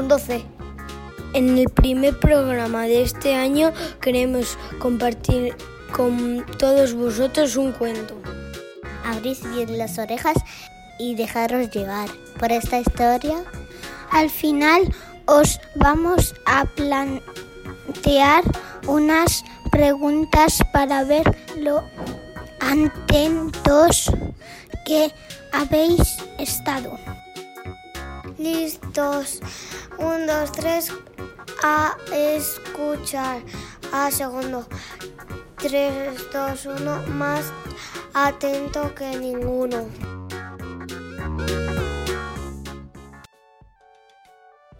segundo 0.00 0.18
C. 0.18 0.42
En 1.34 1.58
el 1.58 1.68
primer 1.68 2.18
programa 2.18 2.84
de 2.84 3.02
este 3.02 3.34
año 3.34 3.70
queremos 4.00 4.56
compartir 4.78 5.54
con 5.94 6.46
todos 6.56 6.94
vosotros 6.94 7.56
un 7.56 7.72
cuento. 7.72 8.16
Abrís 9.04 9.42
bien 9.42 9.76
las 9.76 9.98
orejas 9.98 10.38
y 10.98 11.16
dejaros 11.16 11.70
llevar 11.70 12.08
por 12.38 12.50
esta 12.50 12.78
historia. 12.78 13.44
Al 14.10 14.30
final 14.30 14.90
os 15.26 15.60
vamos 15.74 16.34
a 16.46 16.64
plantear 16.64 18.42
unas 18.86 19.44
preguntas 19.70 20.62
para 20.72 21.04
ver 21.04 21.36
lo 21.58 21.84
atentos 22.58 24.10
que 24.86 25.12
habéis 25.52 26.16
estado. 26.38 26.98
Listos. 28.40 29.38
Un, 29.98 30.26
dos, 30.26 30.50
tres. 30.52 30.90
A 31.62 31.94
escuchar. 32.10 33.42
A 33.92 34.10
segundo. 34.10 34.66
Tres, 35.58 36.26
dos, 36.32 36.64
uno. 36.64 37.02
Más 37.08 37.52
atento 38.14 38.94
que 38.94 39.14
ninguno. 39.18 39.84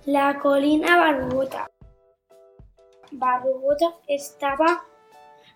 La 0.06 0.38
colina 0.38 0.96
Barbota. 0.96 1.70
Barbota 3.12 3.94
estaba 4.08 4.86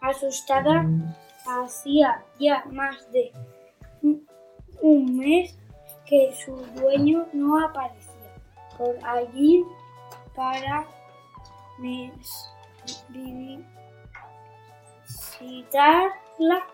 asustada. 0.02 0.84
Hacía 1.46 2.22
ya 2.38 2.66
más 2.66 3.10
de 3.12 3.32
un 4.82 5.16
mes 5.16 5.56
que 6.06 6.34
su 6.34 6.56
dueño 6.74 7.26
no 7.32 7.64
aparecía 7.64 8.34
por 8.76 8.96
allí 9.04 9.64
para 10.34 10.84
visitarla. 15.40 16.66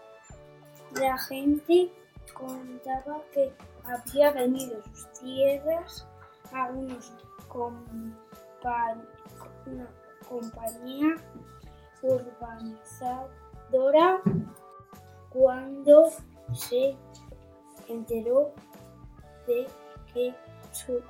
La 0.92 1.18
gente 1.18 1.92
contaba 2.34 3.22
que 3.32 3.52
había 3.84 4.32
venido 4.32 4.82
sus 4.82 5.12
tierras 5.20 6.06
a 6.52 6.68
unos 6.70 7.12
una 9.66 9.88
compañía 10.28 11.14
urbanizadora 12.02 14.20
cuando 15.30 16.10
se 16.52 16.96
enteró 17.88 18.52
de 19.50 19.66
que 20.12 20.34
su 20.72 21.00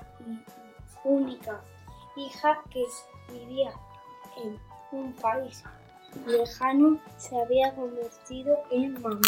única 1.04 1.60
hija 2.16 2.62
que 2.70 2.84
vivía 3.32 3.72
en 4.42 4.58
un 4.92 5.12
país 5.14 5.62
lejano 6.26 6.98
se 7.18 7.40
había 7.40 7.74
convertido 7.74 8.58
en 8.70 9.00
mamá. 9.00 9.20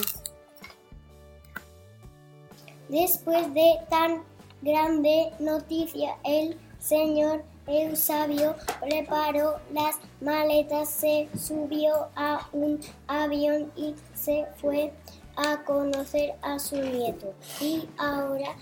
Después 2.89 3.55
de 3.55 3.79
tan 3.89 4.23
grande 4.61 5.33
noticia, 5.39 6.17
el 6.25 6.59
señor 6.79 7.45
Eusabio 7.67 8.57
preparó 8.81 9.61
las 9.73 9.97
maletas, 10.21 10.89
se 10.89 11.29
subió 11.39 12.09
a 12.17 12.49
un 12.53 12.81
avión 13.07 13.73
y 13.77 13.95
se 14.15 14.47
fue 14.57 14.93
a 15.37 15.63
conocer 15.65 16.35
a 16.43 16.59
su 16.59 16.77
nieto. 16.77 17.33
¿Y 17.61 17.89
ahora 17.99 18.57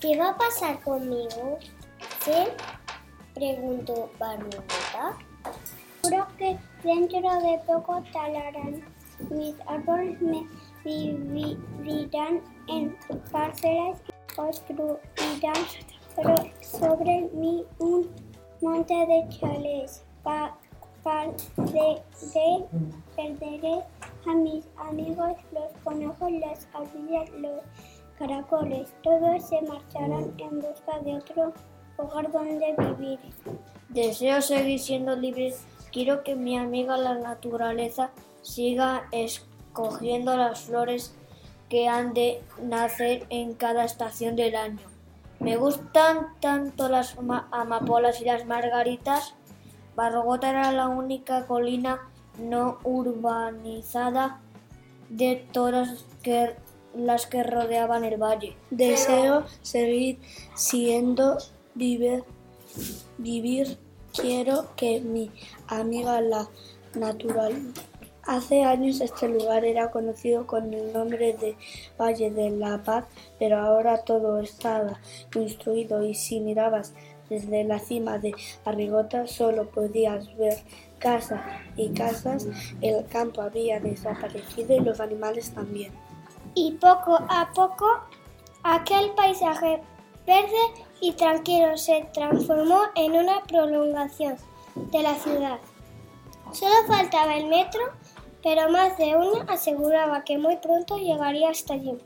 qué 0.00 0.18
va 0.18 0.30
a 0.30 0.36
pasar 0.36 0.80
conmigo? 0.82 1.58
Se 2.24 2.52
preguntó 3.34 4.10
Barbota. 4.18 5.16
Creo 6.02 6.26
que 6.38 6.58
dentro 6.82 7.20
de 7.20 7.58
poco 7.66 8.02
talarán 8.12 8.82
mis 9.30 9.54
árboles, 9.66 10.20
me 10.22 10.46
vivirán 10.84 12.40
en 12.68 12.96
parcelas 13.30 14.00
y 14.08 14.34
construirán 14.34 15.54
sobre 16.62 17.28
mí 17.34 17.64
un 17.78 18.10
monte 18.62 18.94
de 18.94 19.28
chalés. 19.38 20.02
Pa, 20.22 20.56
de, 21.56 22.02
perderé 23.16 23.82
a 24.26 24.34
mis 24.34 24.66
amigos, 24.76 25.32
los 25.52 25.72
conejos, 25.82 26.30
las 26.32 26.68
ardillas, 26.74 27.30
los 27.30 27.62
caracoles. 28.20 28.92
Todos 29.02 29.48
se 29.48 29.62
marcharán 29.62 30.34
en 30.36 30.60
busca 30.60 31.00
de 31.02 31.16
otro 31.16 31.54
hogar 31.96 32.30
donde 32.30 32.74
vivir. 32.76 33.18
Deseo 33.88 34.42
seguir 34.42 34.78
siendo 34.78 35.16
libre. 35.16 35.54
Quiero 35.90 36.22
que 36.22 36.36
mi 36.36 36.56
amiga 36.56 36.96
la 36.98 37.14
naturaleza 37.14 38.10
siga 38.42 39.08
escogiendo 39.10 40.36
las 40.36 40.60
flores 40.60 41.14
que 41.70 41.88
han 41.88 42.12
de 42.12 42.42
nacer 42.62 43.26
en 43.30 43.54
cada 43.54 43.84
estación 43.84 44.36
del 44.36 44.54
año. 44.54 44.86
Me 45.38 45.56
gustan 45.56 46.34
tanto 46.40 46.88
las 46.88 47.16
amapolas 47.50 48.20
y 48.20 48.26
las 48.26 48.44
margaritas. 48.44 49.34
Barrogota 49.96 50.50
era 50.50 50.72
la 50.72 50.88
única 50.88 51.46
colina 51.46 52.00
no 52.38 52.78
urbanizada 52.84 54.40
de 55.08 55.36
todas 55.52 56.04
las 56.94 57.26
que 57.26 57.42
rodeaban 57.42 58.04
el 58.04 58.20
valle. 58.20 58.56
Deseo 58.70 59.44
seguir 59.62 60.18
siendo 60.54 61.38
vivir, 61.74 62.24
vivir. 63.18 63.78
Quiero 64.12 64.74
que 64.74 65.00
mi 65.00 65.30
amiga 65.68 66.20
la 66.20 66.48
natural. 66.94 67.72
Hace 68.24 68.64
años 68.64 69.00
este 69.00 69.28
lugar 69.28 69.64
era 69.64 69.90
conocido 69.90 70.46
con 70.46 70.74
el 70.74 70.92
nombre 70.92 71.32
de 71.34 71.56
Valle 71.98 72.30
de 72.30 72.50
la 72.50 72.82
Paz, 72.82 73.06
pero 73.38 73.58
ahora 73.58 74.02
todo 74.04 74.40
estaba 74.40 75.00
construido 75.32 76.04
y 76.04 76.14
si 76.14 76.40
mirabas 76.40 76.92
desde 77.28 77.64
la 77.64 77.78
cima 77.78 78.18
de 78.18 78.34
Arrigota 78.64 79.26
solo 79.26 79.70
podías 79.70 80.36
ver 80.36 80.58
casas 80.98 81.40
y 81.76 81.90
casas, 81.90 82.46
el 82.82 83.06
campo 83.06 83.40
había 83.40 83.80
desaparecido 83.80 84.76
y 84.76 84.80
los 84.80 85.00
animales 85.00 85.50
también. 85.52 85.92
Y 86.54 86.72
poco 86.72 87.18
a 87.28 87.50
poco 87.54 87.86
aquel 88.62 89.10
paisaje 89.12 89.82
verde 90.26 90.84
y 91.00 91.12
tranquilo 91.12 91.76
se 91.76 92.08
transformó 92.12 92.82
en 92.94 93.12
una 93.12 93.42
prolongación 93.44 94.36
de 94.74 95.02
la 95.02 95.14
ciudad. 95.14 95.58
Solo 96.52 96.74
faltaba 96.86 97.36
el 97.36 97.46
metro, 97.46 97.80
pero 98.42 98.68
más 98.70 98.96
de 98.98 99.16
uno 99.16 99.44
aseguraba 99.48 100.24
que 100.24 100.38
muy 100.38 100.56
pronto 100.56 100.98
llegaría 100.98 101.50
hasta 101.50 101.74
allí. 101.74 101.96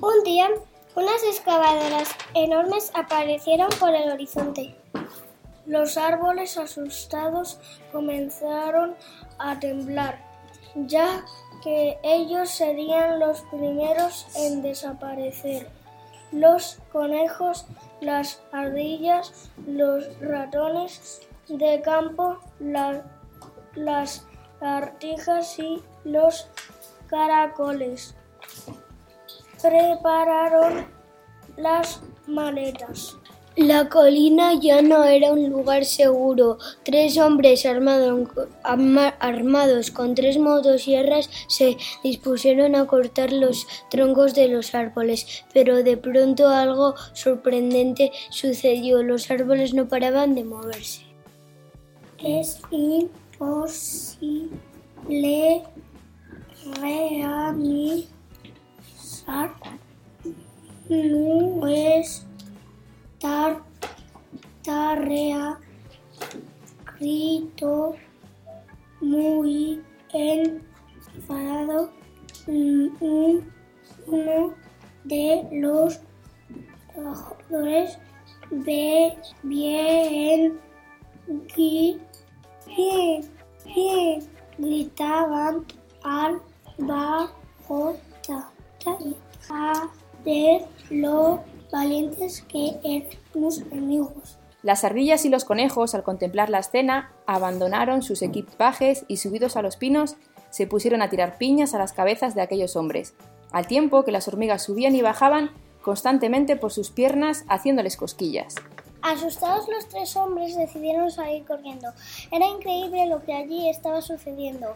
Un 0.00 0.24
día, 0.24 0.48
unas 0.94 1.22
excavadoras 1.24 2.08
enormes 2.34 2.90
aparecieron 2.94 3.68
por 3.78 3.94
el 3.94 4.10
horizonte. 4.10 4.74
Los 5.66 5.96
árboles 5.96 6.56
asustados 6.58 7.58
comenzaron 7.92 8.96
a 9.38 9.58
temblar, 9.58 10.29
ya 10.74 11.24
que 11.62 11.98
ellos 12.02 12.50
serían 12.50 13.18
los 13.18 13.42
primeros 13.42 14.26
en 14.36 14.62
desaparecer. 14.62 15.68
Los 16.32 16.78
conejos, 16.92 17.66
las 18.00 18.40
ardillas, 18.52 19.50
los 19.66 20.18
ratones 20.20 21.20
de 21.48 21.82
campo, 21.82 22.38
la, 22.60 23.02
las 23.74 24.26
lagartijas 24.60 25.58
y 25.58 25.82
los 26.04 26.48
caracoles 27.08 28.14
prepararon 29.60 30.86
las 31.56 32.00
maletas. 32.26 33.16
La 33.60 33.90
colina 33.90 34.54
ya 34.54 34.80
no 34.80 35.04
era 35.04 35.32
un 35.32 35.50
lugar 35.50 35.84
seguro. 35.84 36.56
Tres 36.82 37.18
hombres 37.18 37.66
armados, 37.66 38.30
con 39.90 40.14
tres 40.14 40.38
motosierras 40.38 41.28
se 41.46 41.76
dispusieron 42.02 42.74
a 42.74 42.86
cortar 42.86 43.34
los 43.34 43.66
troncos 43.90 44.32
de 44.34 44.48
los 44.48 44.74
árboles, 44.74 45.44
pero 45.52 45.82
de 45.82 45.98
pronto 45.98 46.48
algo 46.48 46.94
sorprendente 47.12 48.12
sucedió. 48.30 49.02
Los 49.02 49.30
árboles 49.30 49.74
no 49.74 49.86
paraban 49.88 50.34
de 50.34 50.44
moverse. 50.44 51.02
Es 52.16 52.62
imposible 52.70 54.40
realizar 56.80 58.08
nuestra 63.22 63.62
tarea, 64.62 65.58
gritó 66.98 67.94
muy 69.00 69.82
enfadado 70.12 71.90
uno 72.46 74.54
de 75.04 75.48
los 75.52 76.00
trabajadores 76.92 77.98
Ve, 78.50 79.16
bien, 79.44 80.58
bien, 81.54 82.00
bien, 83.64 84.28
gritaban 84.58 85.64
al 86.02 86.42
bajota 86.78 88.50
a 89.50 89.88
ver 90.24 90.66
lo 90.90 91.44
valientes 91.70 92.42
que 92.48 92.76
eran 92.84 93.08
los 93.34 93.60
amigos. 93.72 94.38
Las 94.62 94.84
ardillas 94.84 95.24
y 95.24 95.30
los 95.30 95.44
conejos, 95.44 95.94
al 95.94 96.02
contemplar 96.02 96.50
la 96.50 96.58
escena, 96.58 97.12
abandonaron 97.26 98.02
sus 98.02 98.20
equipajes 98.20 99.04
y 99.08 99.16
subidos 99.16 99.56
a 99.56 99.62
los 99.62 99.76
pinos, 99.76 100.16
se 100.50 100.66
pusieron 100.66 101.00
a 101.00 101.08
tirar 101.08 101.38
piñas 101.38 101.74
a 101.74 101.78
las 101.78 101.92
cabezas 101.92 102.34
de 102.34 102.42
aquellos 102.42 102.76
hombres, 102.76 103.14
al 103.52 103.66
tiempo 103.66 104.04
que 104.04 104.12
las 104.12 104.28
hormigas 104.28 104.62
subían 104.62 104.94
y 104.94 105.02
bajaban 105.02 105.50
constantemente 105.80 106.56
por 106.56 106.72
sus 106.72 106.90
piernas 106.90 107.44
haciéndoles 107.48 107.96
cosquillas. 107.96 108.56
Asustados 109.02 109.66
los 109.68 109.88
tres 109.88 110.14
hombres 110.16 110.56
decidieron 110.56 111.10
salir 111.10 111.46
corriendo. 111.46 111.88
Era 112.30 112.46
increíble 112.46 113.06
lo 113.06 113.24
que 113.24 113.32
allí 113.32 113.70
estaba 113.70 114.02
sucediendo. 114.02 114.74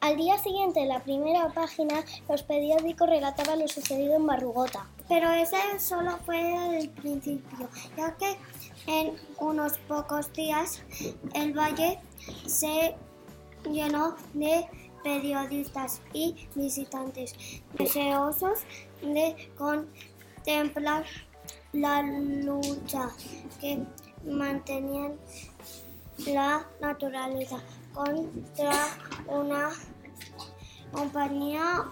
Al 0.00 0.16
día 0.16 0.38
siguiente, 0.38 0.80
en 0.80 0.88
la 0.88 1.02
primera 1.02 1.48
página, 1.52 2.04
los 2.28 2.42
periódicos 2.42 3.08
relataban 3.08 3.58
lo 3.58 3.68
sucedido 3.68 4.16
en 4.16 4.26
Barrugota. 4.26 4.86
Pero 5.08 5.32
ese 5.32 5.56
solo 5.78 6.18
fue 6.24 6.78
el 6.78 6.90
principio, 6.90 7.68
ya 7.96 8.14
que 8.16 8.36
en 8.86 9.16
unos 9.38 9.78
pocos 9.78 10.32
días 10.32 10.82
el 11.34 11.52
valle 11.58 11.98
se 12.46 12.94
llenó 13.64 14.16
de 14.34 14.66
periodistas 15.02 16.02
y 16.12 16.48
visitantes 16.54 17.34
deseosos 17.78 18.60
de 19.02 19.50
contemplar 19.56 21.04
la 21.72 22.02
lucha 22.02 23.10
que 23.60 23.78
mantenían 24.24 25.16
la 26.26 26.66
naturaleza 26.80 27.60
contra 27.96 28.88
una 29.26 29.70
compañía 30.92 31.84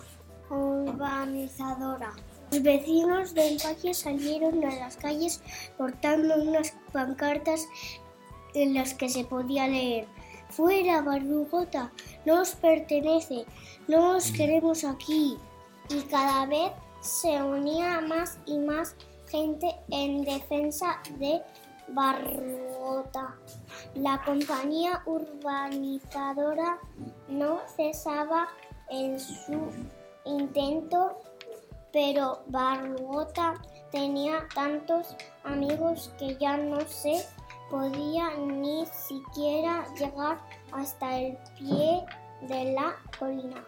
urbanizadora. 0.50 2.12
Los 2.52 2.62
vecinos 2.62 3.34
del 3.34 3.58
valle 3.64 3.94
salieron 3.94 4.62
a 4.64 4.76
las 4.76 4.96
calles 4.96 5.42
portando 5.78 6.36
unas 6.36 6.76
pancartas 6.92 7.66
en 8.54 8.74
las 8.74 8.94
que 8.94 9.08
se 9.08 9.24
podía 9.24 9.66
leer 9.66 10.06
Fuera, 10.50 11.02
Barbugota, 11.02 11.90
nos 12.24 12.54
pertenece, 12.54 13.44
no 13.88 14.16
os 14.16 14.30
queremos 14.30 14.84
aquí. 14.84 15.36
Y 15.88 16.00
cada 16.02 16.46
vez 16.46 16.70
se 17.00 17.42
unía 17.42 18.00
más 18.02 18.38
y 18.46 18.58
más 18.58 18.94
gente 19.28 19.74
en 19.90 20.22
defensa 20.22 21.00
de 21.18 21.42
La 23.94 24.22
compañía 24.24 25.02
urbanizadora 25.06 26.78
no 27.28 27.60
cesaba 27.76 28.48
en 28.90 29.18
su 29.18 29.70
intento, 30.26 31.16
pero 31.92 32.42
Barbugota 32.48 33.54
tenía 33.90 34.46
tantos 34.54 35.16
amigos 35.44 36.12
que 36.18 36.36
ya 36.36 36.56
no 36.56 36.80
se 36.82 37.24
podía 37.70 38.36
ni 38.36 38.84
siquiera 38.86 39.86
llegar 39.94 40.38
hasta 40.72 41.18
el 41.18 41.38
pie 41.58 42.04
de 42.42 42.72
la 42.72 42.96
colina. 43.18 43.64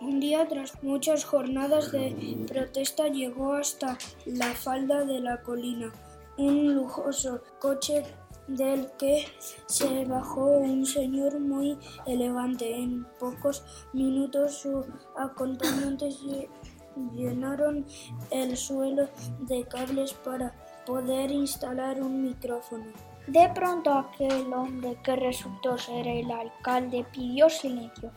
Un 0.00 0.20
día, 0.20 0.48
tras 0.48 0.82
muchas 0.82 1.24
jornadas 1.24 1.92
de 1.92 2.46
protesta, 2.48 3.08
llegó 3.08 3.54
hasta 3.54 3.98
la 4.24 4.52
falda 4.54 5.04
de 5.04 5.20
la 5.20 5.42
colina 5.42 5.92
un 6.36 6.74
lujoso 6.74 7.42
coche 7.60 8.02
del 8.48 8.90
que 8.98 9.26
se 9.66 10.04
bajó 10.04 10.44
un 10.44 10.84
señor 10.84 11.40
muy 11.40 11.78
elegante. 12.06 12.76
En 12.76 13.04
pocos 13.18 13.64
minutos 13.92 14.58
sus 14.58 14.86
acompañantes 15.16 16.20
llenaron 17.14 17.86
el 18.30 18.56
suelo 18.56 19.08
de 19.40 19.64
cables 19.64 20.12
para 20.12 20.52
poder 20.86 21.30
instalar 21.30 22.00
un 22.00 22.22
micrófono. 22.22 22.84
De 23.26 23.48
pronto 23.54 23.90
aquel 23.90 24.52
hombre 24.52 24.98
que 25.02 25.16
resultó 25.16 25.78
ser 25.78 26.06
el 26.06 26.30
alcalde 26.30 27.06
pidió 27.10 27.48
silencio. 27.48 28.10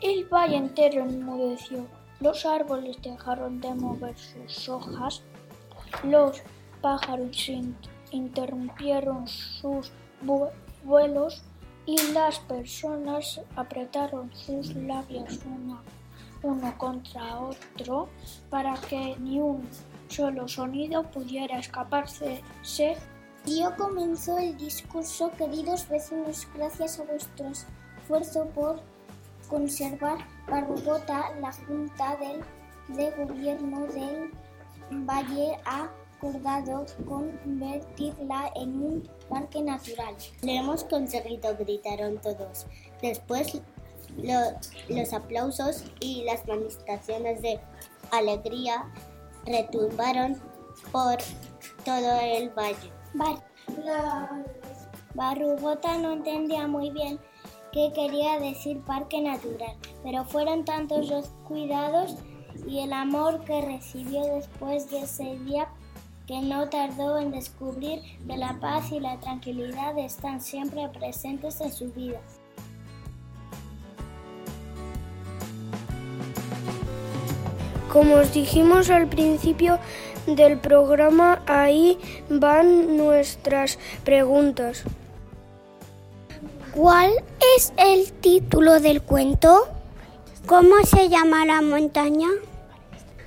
El 0.00 0.24
valle 0.24 0.56
entero 0.56 1.02
enmudeció. 1.02 1.86
Los 2.20 2.46
árboles 2.46 2.96
dejaron 3.02 3.60
de 3.60 3.74
mover 3.74 4.16
sus 4.16 4.68
hojas. 4.68 5.22
Los 6.02 6.42
pájaros 6.80 7.36
interrumpieron 8.10 9.26
sus 9.26 9.92
vuelos 10.84 11.42
y 11.86 11.96
las 12.12 12.38
personas 12.40 13.40
apretaron 13.56 14.30
sus 14.34 14.74
labios 14.74 15.40
uno 16.42 16.76
contra 16.76 17.40
otro 17.40 18.08
para 18.50 18.74
que 18.74 19.16
ni 19.18 19.40
un 19.40 19.68
solo 20.08 20.46
sonido 20.48 21.02
pudiera 21.02 21.58
escaparse. 21.58 22.42
Dio 23.44 23.74
comenzó 23.76 24.36
el 24.38 24.56
discurso, 24.58 25.30
queridos 25.38 25.88
vecinos, 25.88 26.46
gracias 26.54 27.00
a 27.00 27.04
vuestro 27.04 27.48
esfuerzo 27.48 28.46
por 28.54 28.80
conservar 29.48 30.18
Barbota, 30.50 31.30
la 31.40 31.52
Junta 31.52 32.16
del, 32.16 32.44
de 32.94 33.10
Gobierno 33.12 33.86
del 33.86 34.30
Valle 34.90 35.58
ha 35.64 35.88
acordado 36.18 36.84
convertirla 37.06 38.52
en 38.56 38.82
un 38.82 39.08
parque 39.28 39.62
natural. 39.62 40.14
Lo 40.42 40.50
hemos 40.50 40.84
conseguido, 40.84 41.56
gritaron 41.56 42.18
todos. 42.18 42.66
Después 43.00 43.60
los 44.16 45.12
aplausos 45.12 45.84
y 46.00 46.24
las 46.24 46.46
manifestaciones 46.46 47.40
de 47.42 47.60
alegría 48.10 48.90
retumbaron 49.46 50.40
por 50.90 51.18
todo 51.84 52.20
el 52.20 52.50
valle. 52.50 52.90
Barrugota 55.14 55.98
no 55.98 56.12
entendía 56.12 56.66
muy 56.66 56.90
bien 56.90 57.18
qué 57.72 57.92
quería 57.94 58.38
decir 58.38 58.80
parque 58.82 59.20
natural, 59.20 59.76
pero 60.02 60.24
fueron 60.24 60.64
tantos 60.64 61.08
los 61.08 61.28
cuidados 61.46 62.16
y 62.66 62.80
el 62.80 62.92
amor 62.92 63.44
que 63.44 63.60
recibió 63.60 64.24
después 64.34 64.90
de 64.90 65.00
ese 65.00 65.38
día 65.40 65.68
que 66.28 66.42
no 66.42 66.68
tardó 66.68 67.18
en 67.18 67.30
descubrir 67.32 68.02
que 68.26 68.36
la 68.36 68.60
paz 68.60 68.92
y 68.92 69.00
la 69.00 69.18
tranquilidad 69.18 69.98
están 69.98 70.42
siempre 70.42 70.86
presentes 70.90 71.58
en 71.62 71.72
su 71.72 71.90
vida. 71.90 72.20
Como 77.90 78.16
os 78.16 78.34
dijimos 78.34 78.90
al 78.90 79.08
principio, 79.08 79.78
del 80.26 80.58
programa, 80.58 81.40
ahí 81.46 81.98
van 82.28 82.98
nuestras 82.98 83.78
preguntas. 84.04 84.84
¿Cuál 86.74 87.10
es 87.56 87.72
el 87.78 88.12
título 88.12 88.80
del 88.80 89.00
cuento? 89.00 89.68
¿Cómo 90.46 90.76
se 90.84 91.08
llama 91.08 91.46
la 91.46 91.62
montaña? 91.62 92.28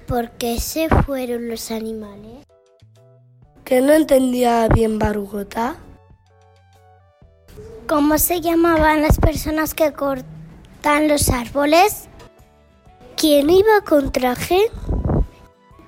¿Por 0.08 0.30
qué 0.32 0.60
se 0.60 0.90
fueron 0.90 1.50
los 1.50 1.72
animales? 1.72 2.51
Que 3.72 3.80
no 3.80 3.94
entendía 3.94 4.68
bien 4.68 5.00
Barugota. 5.00 5.78
¿Cómo 7.88 8.18
se 8.18 8.42
llamaban 8.42 9.02
las 9.02 9.18
personas 9.18 9.74
que 9.74 9.94
cortan 9.94 11.08
los 11.08 11.30
árboles? 11.30 12.10
¿Quién 13.16 13.50
iba 13.50 13.80
con 13.88 14.12
traje? 14.12 14.60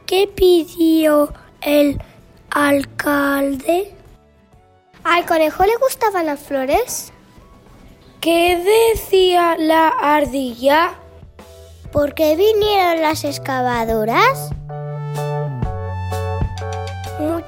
¿Qué 0.05 0.31
pidió 0.33 1.33
el 1.59 2.01
alcalde? 2.51 3.93
¿Al 5.03 5.25
conejo 5.25 5.65
le 5.65 5.75
gustaban 5.75 6.27
las 6.27 6.39
flores? 6.39 7.11
¿Qué 8.21 8.63
decía 8.93 9.57
la 9.59 9.89
ardilla? 9.89 10.93
¿Por 11.91 12.13
qué 12.13 12.37
vinieron 12.37 13.01
las 13.01 13.25
excavadoras? 13.25 14.51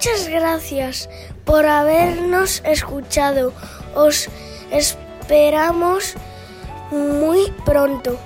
Muchas 0.06 0.28
gracias 0.28 1.10
por 1.46 1.66
habernos 1.66 2.62
escuchado. 2.64 3.52
Os 3.96 4.30
esperamos 4.70 6.14
muy 6.92 7.52
pronto. 7.66 8.20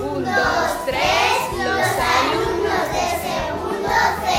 Un, 0.00 0.24
dos, 0.24 0.84
tres, 0.86 1.52
los 1.52 1.88
alumnos 2.18 2.82
de 2.96 3.06
segundo 3.28 3.94
C. 4.24 4.32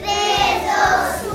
Tres, 0.00 0.56
dos, 0.64 1.27